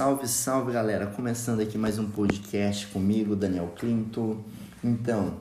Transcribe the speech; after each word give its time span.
Salve, 0.00 0.26
salve 0.26 0.72
galera! 0.72 1.06
Começando 1.08 1.60
aqui 1.60 1.76
mais 1.76 1.98
um 1.98 2.10
podcast 2.10 2.86
comigo, 2.86 3.36
Daniel 3.36 3.70
Clinton. 3.76 4.42
Então, 4.82 5.38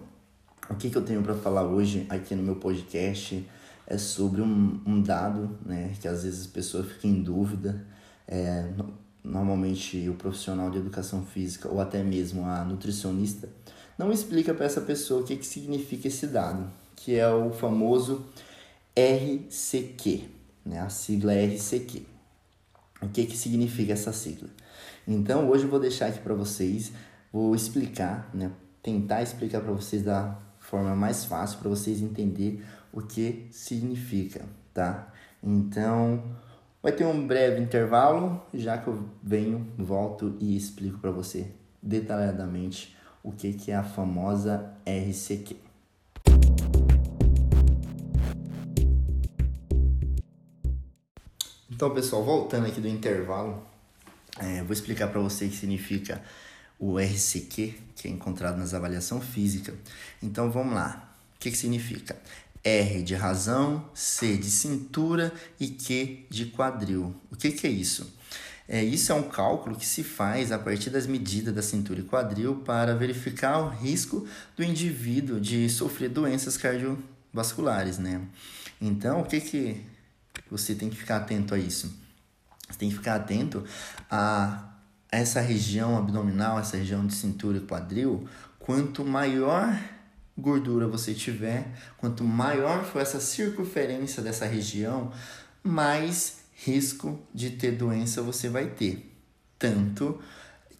o 0.70 0.76
que, 0.76 0.90
que 0.90 0.98
eu 0.98 1.02
tenho 1.02 1.24
para 1.24 1.34
falar 1.34 1.64
hoje 1.64 2.06
aqui 2.10 2.36
no 2.36 2.44
meu 2.44 2.58
podcast 2.58 3.50
é 3.88 3.98
sobre 3.98 4.42
um, 4.42 4.82
um, 4.86 5.02
dado, 5.02 5.58
né, 5.66 5.94
que 6.02 6.10
às 6.10 6.26
vezes 6.26 6.42
as 6.42 6.48
pessoas 6.48 6.92
ficam 6.92 7.10
em 7.10 7.24
dúvida. 7.24 7.88
É, 8.28 8.70
normalmente 9.24 10.10
o 10.10 10.16
profissional 10.16 10.70
de 10.70 10.78
educação 10.78 11.24
física 11.24 11.70
ou 11.70 11.80
até 11.80 12.04
mesmo 12.04 12.44
a 12.44 12.66
nutricionista 12.66 13.48
não 13.98 14.12
explica 14.12 14.54
para 14.54 14.66
essa 14.66 14.82
pessoa 14.82 15.22
o 15.22 15.24
que, 15.24 15.38
que 15.38 15.46
significa 15.46 16.10
esse 16.10 16.28
dado, 16.28 16.70
que 16.98 17.16
é 17.16 17.30
o 17.30 17.50
famoso 17.54 18.26
RCQ, 18.94 20.26
né, 20.66 20.82
a 20.82 20.90
sigla 20.90 21.32
RCQ. 21.34 22.19
O 23.02 23.08
que, 23.08 23.26
que 23.26 23.38
significa 23.38 23.94
essa 23.94 24.12
sigla? 24.12 24.50
Então, 25.08 25.50
hoje 25.50 25.64
eu 25.64 25.70
vou 25.70 25.80
deixar 25.80 26.08
aqui 26.08 26.20
para 26.20 26.34
vocês, 26.34 26.92
vou 27.32 27.56
explicar, 27.56 28.30
né, 28.34 28.52
tentar 28.84 29.22
explicar 29.22 29.62
para 29.62 29.72
vocês 29.72 30.04
da 30.04 30.38
forma 30.60 30.96
mais 30.96 31.26
fácil 31.26 31.60
para 31.60 31.70
vocês 31.70 32.02
entender 32.02 32.64
o 32.92 33.02
que 33.02 33.48
significa, 33.52 34.46
tá? 34.74 35.12
Então, 35.42 36.24
vai 36.82 36.92
ter 36.92 37.06
um 37.06 37.26
breve 37.26 37.62
intervalo, 37.62 38.42
já 38.54 38.78
que 38.78 38.88
eu 38.88 39.10
venho, 39.24 39.68
volto 39.78 40.36
e 40.40 40.56
explico 40.56 41.00
para 41.00 41.12
você 41.12 41.48
detalhadamente 41.82 42.96
o 43.24 43.32
que, 43.32 43.54
que 43.54 43.72
é 43.72 43.76
a 43.76 43.84
famosa 43.84 44.74
RCQ. 44.86 45.69
Então, 51.80 51.92
pessoal, 51.92 52.26
voltando 52.26 52.68
aqui 52.68 52.82
do 52.82 52.90
intervalo, 52.90 53.66
é, 54.38 54.62
vou 54.64 54.74
explicar 54.74 55.08
para 55.08 55.22
você 55.22 55.46
o 55.46 55.50
que 55.50 55.56
significa 55.56 56.22
o 56.78 57.00
RCQ, 57.00 57.74
que 57.96 58.06
é 58.06 58.12
encontrado 58.12 58.58
nas 58.58 58.74
avaliação 58.74 59.22
física. 59.22 59.74
Então, 60.22 60.52
vamos 60.52 60.74
lá. 60.74 61.10
O 61.38 61.40
que, 61.40 61.50
que 61.50 61.56
significa? 61.56 62.18
R 62.66 63.02
de 63.02 63.16
razão, 63.16 63.90
C 63.94 64.36
de 64.36 64.52
cintura 64.52 65.32
e 65.58 65.70
Q 65.70 66.26
de 66.30 66.48
quadril. 66.48 67.16
O 67.32 67.38
que, 67.38 67.50
que 67.50 67.66
é 67.66 67.70
isso? 67.70 68.14
É, 68.68 68.84
isso 68.84 69.14
é 69.14 69.16
um 69.16 69.30
cálculo 69.30 69.78
que 69.78 69.86
se 69.86 70.04
faz 70.04 70.52
a 70.52 70.60
partir 70.60 70.90
das 70.90 71.08
medidas 71.08 71.56
da 71.56 71.62
cintura 71.62 72.02
e 72.02 72.04
quadril 72.04 72.58
para 72.58 72.94
verificar 72.94 73.58
o 73.58 73.70
risco 73.70 74.28
do 74.58 74.66
indivíduo 74.66 75.40
de 75.40 75.70
sofrer 75.70 76.10
doenças 76.10 76.58
cardiovasculares, 76.58 77.98
né? 77.98 78.20
Então, 78.82 79.22
o 79.22 79.24
que, 79.24 79.40
que 79.40 79.82
você 80.50 80.76
tem 80.76 80.90
que 80.90 80.96
ficar 80.96 81.18
atento 81.18 81.54
a 81.54 81.58
isso. 81.58 81.94
Você 82.70 82.78
tem 82.78 82.90
que 82.90 82.96
ficar 82.96 83.16
atento 83.16 83.64
a 84.10 84.70
essa 85.12 85.42
região 85.42 85.98
abdominal, 85.98 86.60
essa 86.60 86.78
região 86.78 87.06
de 87.06 87.16
cintura 87.16 87.58
e 87.58 87.62
quadril. 87.62 88.28
Quanto 88.60 89.04
maior 89.04 89.80
gordura 90.38 90.88
você 90.88 91.14
tiver, 91.14 91.68
quanto 91.98 92.24
maior 92.24 92.84
for 92.86 93.02
essa 93.02 93.20
circunferência 93.20 94.22
dessa 94.22 94.46
região, 94.46 95.12
mais 95.64 96.40
risco 96.54 97.20
de 97.34 97.52
ter 97.52 97.72
doença 97.72 98.22
você 98.22 98.48
vai 98.50 98.68
ter. 98.68 99.12
Tanto 99.58 100.20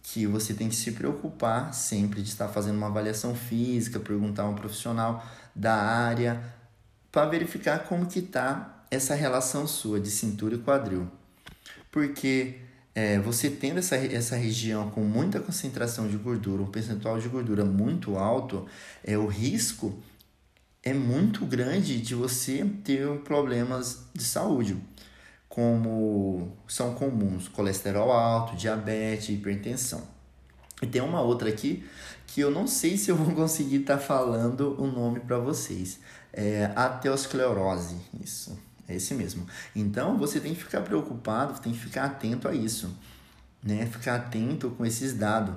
que 0.02 0.26
você 0.26 0.54
tem 0.54 0.68
que 0.68 0.76
se 0.76 0.92
preocupar 0.92 1.74
sempre 1.74 2.22
de 2.22 2.30
estar 2.30 2.48
fazendo 2.48 2.76
uma 2.76 2.86
avaliação 2.86 3.34
física, 3.34 4.00
perguntar 4.00 4.44
a 4.44 4.48
um 4.48 4.54
profissional 4.54 5.24
da 5.54 5.74
área 5.74 6.42
para 7.12 7.26
verificar 7.26 7.80
como 7.80 8.06
que 8.06 8.20
está 8.20 8.79
essa 8.90 9.14
relação 9.14 9.66
sua 9.66 10.00
de 10.00 10.10
cintura 10.10 10.54
e 10.54 10.58
quadril. 10.58 11.08
Porque 11.90 12.56
é, 12.94 13.18
você 13.18 13.48
tendo 13.48 13.78
essa, 13.78 13.96
essa 13.96 14.36
região 14.36 14.90
com 14.90 15.02
muita 15.02 15.40
concentração 15.40 16.08
de 16.08 16.16
gordura, 16.16 16.62
um 16.62 16.66
percentual 16.66 17.18
de 17.20 17.28
gordura 17.28 17.64
muito 17.64 18.16
alto, 18.16 18.66
é, 19.04 19.16
o 19.16 19.26
risco 19.26 20.02
é 20.82 20.92
muito 20.92 21.44
grande 21.44 22.00
de 22.00 22.14
você 22.14 22.64
ter 22.84 23.06
problemas 23.20 24.06
de 24.14 24.24
saúde, 24.24 24.76
como 25.48 26.56
são 26.66 26.94
comuns 26.94 27.48
colesterol 27.48 28.10
alto, 28.12 28.56
diabetes, 28.56 29.28
hipertensão. 29.28 30.02
E 30.82 30.86
tem 30.86 31.02
uma 31.02 31.20
outra 31.20 31.48
aqui 31.48 31.84
que 32.26 32.40
eu 32.40 32.50
não 32.50 32.66
sei 32.66 32.96
se 32.96 33.10
eu 33.10 33.16
vou 33.16 33.34
conseguir 33.36 33.82
estar 33.82 33.98
tá 33.98 34.02
falando 34.02 34.80
o 34.80 34.86
nome 34.86 35.20
para 35.20 35.38
vocês. 35.38 36.00
É 36.32 36.70
aterosclerose, 36.76 37.96
isso. 38.22 38.56
É 38.90 38.96
esse 38.96 39.14
mesmo. 39.14 39.46
Então 39.74 40.18
você 40.18 40.40
tem 40.40 40.52
que 40.52 40.64
ficar 40.64 40.80
preocupado, 40.80 41.60
tem 41.60 41.72
que 41.72 41.78
ficar 41.78 42.06
atento 42.06 42.48
a 42.48 42.54
isso, 42.54 42.92
né? 43.62 43.86
Ficar 43.86 44.16
atento 44.16 44.70
com 44.70 44.84
esses 44.84 45.14
dados. 45.14 45.54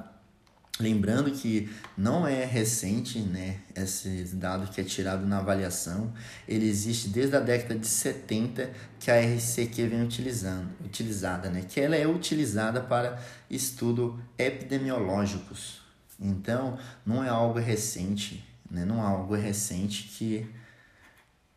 Lembrando 0.79 1.29
que 1.31 1.69
não 1.95 2.27
é 2.27 2.43
recente, 2.45 3.19
né, 3.19 3.59
esse 3.75 4.23
dado 4.33 4.71
que 4.71 4.81
é 4.81 4.83
tirado 4.83 5.23
na 5.23 5.37
avaliação, 5.37 6.11
ele 6.47 6.67
existe 6.67 7.09
desde 7.09 7.35
a 7.35 7.39
década 7.39 7.75
de 7.79 7.85
70 7.85 8.71
que 8.99 9.11
a 9.11 9.19
RCQ 9.19 9.87
vem 9.87 10.01
utilizando, 10.01 10.67
utilizada, 10.83 11.51
né, 11.51 11.61
que 11.61 11.79
ela 11.79 11.95
é 11.95 12.07
utilizada 12.07 12.81
para 12.81 13.21
estudo 13.51 14.19
epidemiológicos. 14.35 15.79
Então, 16.19 16.79
não 17.05 17.23
é 17.23 17.29
algo 17.29 17.59
recente, 17.59 18.43
né, 18.69 18.83
não 18.83 18.97
é 18.97 19.05
algo 19.05 19.35
recente 19.35 20.07
que 20.17 20.49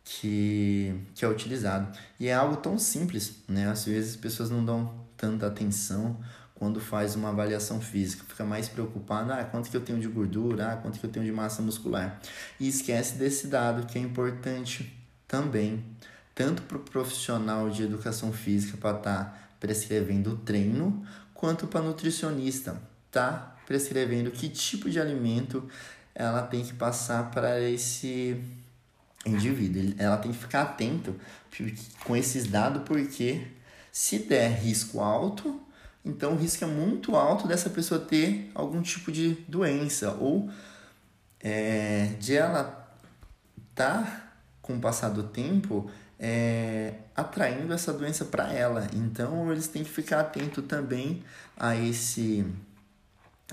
que, 0.07 0.95
que 1.13 1.25
é 1.25 1.27
utilizado. 1.27 1.97
E 2.17 2.27
é 2.27 2.33
algo 2.33 2.55
tão 2.57 2.79
simples, 2.79 3.35
né? 3.47 3.69
Às 3.69 3.83
vezes 3.83 4.11
as 4.11 4.15
pessoas 4.15 4.49
não 4.49 4.63
dão 4.63 5.05
tanta 5.17 5.47
atenção 5.47 6.17
quando 6.55 6.79
faz 6.79 7.15
uma 7.15 7.29
avaliação 7.29 7.81
física, 7.81 8.23
fica 8.27 8.43
mais 8.43 8.67
preocupado, 8.67 9.31
ah, 9.31 9.43
quanto 9.43 9.69
que 9.69 9.77
eu 9.77 9.81
tenho 9.81 9.99
de 9.99 10.07
gordura, 10.07 10.71
ah, 10.71 10.77
quanto 10.77 10.97
que 10.97 11.05
eu 11.05 11.11
tenho 11.11 11.25
de 11.25 11.31
massa 11.31 11.61
muscular. 11.61 12.19
E 12.59 12.67
esquece 12.67 13.15
desse 13.15 13.47
dado 13.47 13.85
que 13.85 13.99
é 13.99 14.01
importante 14.01 14.91
também, 15.27 15.83
tanto 16.33 16.63
para 16.63 16.77
o 16.77 16.79
profissional 16.79 17.69
de 17.69 17.83
educação 17.83 18.31
física 18.31 18.77
para 18.77 18.97
estar 18.97 19.25
tá 19.25 19.39
prescrevendo 19.59 20.31
o 20.31 20.37
treino, 20.37 21.05
quanto 21.33 21.67
para 21.67 21.81
nutricionista 21.81 22.81
tá 23.11 23.55
prescrevendo 23.67 24.31
que 24.31 24.47
tipo 24.47 24.89
de 24.89 24.99
alimento 24.99 25.67
ela 26.15 26.41
tem 26.41 26.63
que 26.63 26.73
passar 26.73 27.29
para 27.29 27.59
esse 27.59 28.41
indivíduo. 29.27 29.93
Ela 29.97 30.17
tem 30.17 30.31
que 30.31 30.37
ficar 30.37 30.63
atento 30.63 31.15
com 32.03 32.15
esses 32.15 32.47
dados, 32.47 32.83
porque 32.83 33.47
se 33.91 34.19
der 34.19 34.49
risco 34.59 34.99
alto, 34.99 35.61
então 36.03 36.33
o 36.33 36.35
risco 36.37 36.63
é 36.63 36.67
muito 36.67 37.15
alto 37.15 37.47
dessa 37.47 37.69
pessoa 37.69 37.99
ter 37.99 38.51
algum 38.53 38.81
tipo 38.81 39.11
de 39.11 39.33
doença 39.47 40.11
ou 40.11 40.49
é, 41.39 42.13
de 42.19 42.35
ela 42.35 42.87
tá 43.75 44.31
com 44.61 44.75
o 44.75 44.79
passar 44.79 45.09
do 45.09 45.23
tempo 45.23 45.89
é, 46.19 46.93
atraindo 47.15 47.73
essa 47.73 47.93
doença 47.93 48.25
para 48.25 48.51
ela. 48.51 48.87
Então 48.93 49.51
eles 49.51 49.67
têm 49.67 49.83
que 49.83 49.89
ficar 49.89 50.21
atento 50.21 50.61
também 50.61 51.23
a 51.57 51.75
esse 51.75 52.45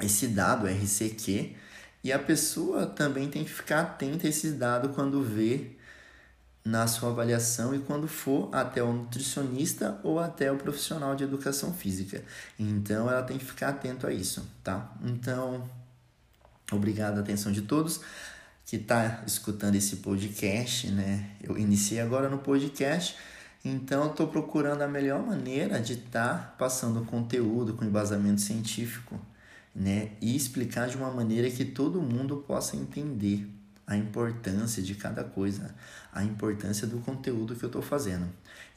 esse 0.03 0.27
dado 0.27 0.67
RCQ 0.67 1.55
e 2.05 2.13
a 2.13 2.19
pessoa 2.19 2.85
também 2.85 3.31
tem 3.31 3.43
que 3.43 3.51
ficar 3.51 3.81
atenta 3.81 4.27
a 4.27 4.31
esses 4.31 4.53
dados 4.53 4.95
quando 4.95 5.23
vê 5.23 5.71
na 6.63 6.87
sua 6.87 7.09
avaliação 7.09 7.75
e 7.75 7.79
quando 7.79 8.07
for 8.07 8.55
até 8.55 8.83
o 8.83 8.93
nutricionista 8.93 9.99
ou 10.03 10.21
até 10.21 10.53
o 10.53 10.57
profissional 10.57 11.17
de 11.17 11.25
educação 11.25 11.73
física. 11.73 12.23
Então 12.59 13.11
ela 13.11 13.23
tem 13.23 13.39
que 13.39 13.45
ficar 13.45 13.71
atento 13.71 14.07
a 14.07 14.13
isso, 14.13 14.47
tá? 14.63 14.93
Então, 15.03 15.69
obrigado 16.71 17.17
a 17.17 17.21
atenção 17.21 17.51
de 17.51 17.63
todos 17.63 18.03
que 18.67 18.77
está 18.77 19.23
escutando 19.27 19.75
esse 19.75 19.97
podcast, 19.97 20.91
né? 20.91 21.31
Eu 21.43 21.57
iniciei 21.57 22.01
agora 22.01 22.29
no 22.29 22.39
podcast, 22.39 23.17
então 23.65 24.11
estou 24.11 24.29
procurando 24.29 24.83
a 24.83 24.89
melhor 24.89 25.23
maneira 25.23 25.81
de 25.81 25.95
estar 25.95 26.29
tá 26.29 26.55
passando 26.59 27.05
conteúdo 27.07 27.73
com 27.75 27.85
embasamento 27.85 28.43
científico 28.43 29.19
né? 29.75 30.13
E 30.21 30.37
explicar 30.37 30.89
de 30.89 30.97
uma 30.97 31.11
maneira 31.11 31.51
que 31.51 31.65
todo 31.65 32.01
mundo 32.01 32.45
possa 32.47 32.77
entender 32.77 33.49
a 33.87 33.97
importância 33.97 34.83
de 34.83 34.95
cada 34.95 35.25
coisa, 35.25 35.75
a 36.13 36.23
importância 36.25 36.87
do 36.87 36.99
conteúdo 36.99 37.55
que 37.55 37.65
eu 37.65 37.69
estou 37.69 37.83
fazendo. 37.83 38.27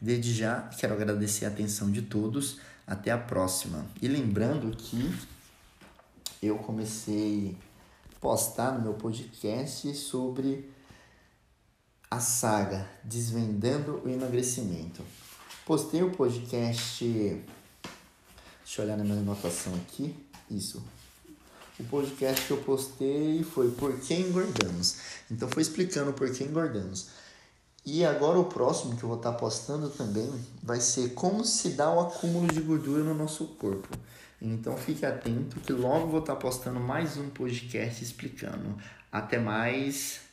Desde 0.01 0.33
já, 0.33 0.63
quero 0.77 0.93
agradecer 0.93 1.45
a 1.45 1.49
atenção 1.49 1.91
de 1.91 2.01
todos. 2.01 2.59
Até 2.85 3.11
a 3.11 3.17
próxima. 3.17 3.85
E 4.01 4.07
lembrando 4.07 4.71
que 4.77 5.13
eu 6.41 6.57
comecei 6.57 7.57
a 8.15 8.19
postar 8.21 8.71
no 8.71 8.81
meu 8.81 8.93
podcast 8.93 9.93
sobre 9.93 10.71
a 12.09 12.21
saga 12.21 12.89
Desvendando 13.03 14.01
o 14.05 14.09
Emagrecimento. 14.09 15.03
Postei 15.65 16.01
o 16.01 16.11
podcast. 16.11 17.03
Deixa 17.03 18.81
eu 18.81 18.85
olhar 18.85 18.97
na 18.97 19.03
minha 19.03 19.19
anotação 19.19 19.73
aqui. 19.75 20.26
Isso. 20.49 20.83
O 21.79 21.83
podcast 21.83 22.45
que 22.47 22.51
eu 22.51 22.57
postei 22.57 23.43
foi 23.43 23.69
Por 23.71 23.99
que 23.99 24.13
engordamos? 24.15 24.97
Então 25.29 25.47
foi 25.49 25.61
explicando 25.61 26.13
por 26.13 26.31
que 26.31 26.43
engordamos. 26.43 27.09
E 27.85 28.03
agora 28.03 28.37
o 28.39 28.45
próximo 28.45 28.97
que 28.97 29.03
eu 29.03 29.09
vou 29.09 29.17
estar 29.17 29.33
postando 29.33 29.89
também 29.89 30.29
vai 30.61 30.81
ser 30.81 31.13
como 31.13 31.45
se 31.45 31.69
dá 31.69 31.89
o 31.89 32.01
acúmulo 32.01 32.47
de 32.47 32.61
gordura 32.61 33.03
no 33.03 33.13
nosso 33.13 33.45
corpo. 33.45 33.87
Então 34.41 34.75
fique 34.75 35.05
atento 35.05 35.59
que 35.61 35.71
logo 35.71 36.07
vou 36.07 36.19
estar 36.19 36.35
postando 36.35 36.79
mais 36.79 37.15
um 37.15 37.29
podcast 37.29 38.03
explicando. 38.03 38.77
Até 39.11 39.39
mais. 39.39 40.26